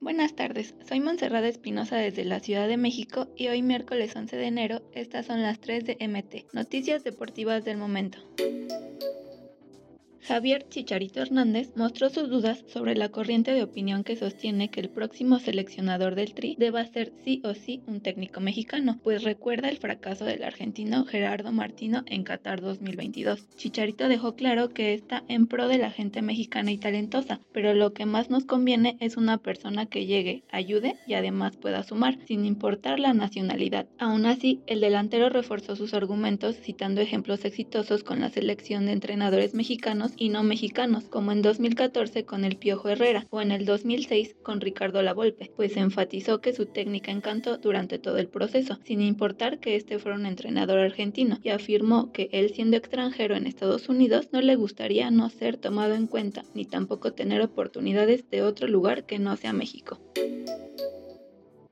[0.00, 4.46] Buenas tardes, soy Monserrada Espinosa desde la Ciudad de México y hoy miércoles 11 de
[4.46, 8.18] enero estas son las 3 de MT, Noticias Deportivas del Momento.
[10.26, 14.90] Javier Chicharito Hernández mostró sus dudas sobre la corriente de opinión que sostiene que el
[14.90, 19.78] próximo seleccionador del Tri deba ser sí o sí un técnico mexicano, pues recuerda el
[19.78, 23.48] fracaso del argentino Gerardo Martino en Qatar 2022.
[23.56, 27.92] Chicharito dejó claro que está en pro de la gente mexicana y talentosa, pero lo
[27.92, 32.44] que más nos conviene es una persona que llegue, ayude y además pueda sumar, sin
[32.46, 33.86] importar la nacionalidad.
[34.00, 39.54] Aún así, el delantero reforzó sus argumentos citando ejemplos exitosos con la selección de entrenadores
[39.54, 44.36] mexicanos y no mexicanos, como en 2014 con el Piojo Herrera o en el 2006
[44.42, 49.58] con Ricardo Lavolpe, pues enfatizó que su técnica encantó durante todo el proceso, sin importar
[49.58, 54.28] que este fuera un entrenador argentino, y afirmó que él siendo extranjero en Estados Unidos
[54.32, 59.06] no le gustaría no ser tomado en cuenta, ni tampoco tener oportunidades de otro lugar
[59.06, 59.98] que no sea México.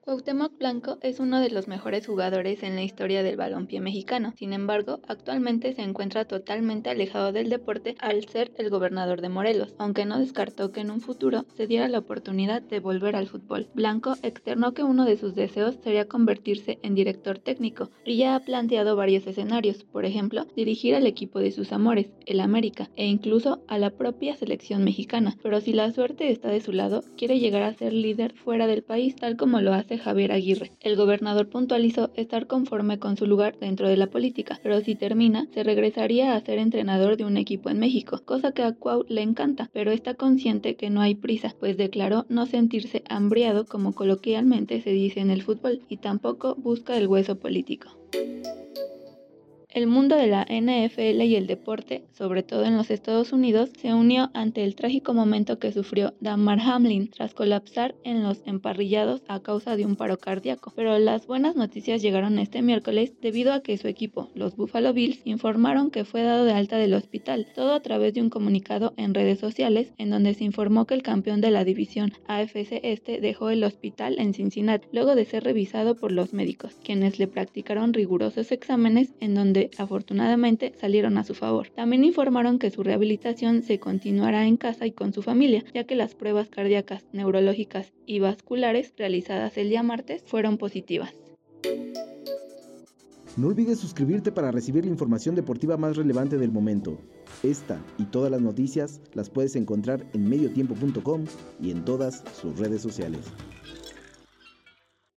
[0.04, 4.34] Cuauhtémoc Blanco es uno de los mejores jugadores en la historia del balompié mexicano.
[4.36, 9.74] Sin embargo, actualmente se encuentra totalmente alejado del deporte al ser el gobernador de Morelos,
[9.78, 13.68] aunque no descartó que en un futuro se diera la oportunidad de volver al fútbol.
[13.72, 18.40] Blanco externó que uno de sus deseos sería convertirse en director técnico y ya ha
[18.40, 23.64] planteado varios escenarios, por ejemplo, dirigir al equipo de sus amores, el América, e incluso
[23.68, 25.38] a la propia selección mexicana.
[25.42, 28.82] Pero si la suerte está de su lado, quiere llegar a ser líder fuera del
[28.82, 30.72] país, tal como lo hace Javier Aguirre.
[30.80, 35.46] El gobernador puntualizó estar conforme con su lugar dentro de la política, pero si termina,
[35.52, 39.22] se regresaría a ser entrenador de un equipo en México, cosa que a Cuau le
[39.22, 44.80] encanta, pero está consciente que no hay prisa, pues declaró no sentirse hambriado como coloquialmente
[44.80, 47.90] se dice en el fútbol, y tampoco busca el hueso político.
[49.74, 53.92] El mundo de la NFL y el deporte, sobre todo en los Estados Unidos, se
[53.92, 59.40] unió ante el trágico momento que sufrió Damar Hamlin tras colapsar en los emparrillados a
[59.40, 60.72] causa de un paro cardíaco.
[60.76, 65.20] Pero las buenas noticias llegaron este miércoles debido a que su equipo, los Buffalo Bills,
[65.24, 69.12] informaron que fue dado de alta del hospital, todo a través de un comunicado en
[69.12, 73.50] redes sociales en donde se informó que el campeón de la división AFC Este dejó
[73.50, 78.52] el hospital en Cincinnati luego de ser revisado por los médicos, quienes le practicaron rigurosos
[78.52, 81.68] exámenes en donde afortunadamente salieron a su favor.
[81.70, 85.96] También informaron que su rehabilitación se continuará en casa y con su familia, ya que
[85.96, 91.14] las pruebas cardíacas, neurológicas y vasculares realizadas el día martes fueron positivas.
[93.36, 96.98] No olvides suscribirte para recibir la información deportiva más relevante del momento.
[97.42, 101.24] Esta y todas las noticias las puedes encontrar en mediotiempo.com
[101.60, 103.20] y en todas sus redes sociales.